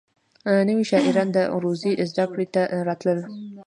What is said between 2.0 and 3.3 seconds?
زدکړې ته راتلل.